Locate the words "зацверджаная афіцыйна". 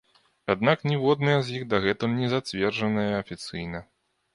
2.35-3.89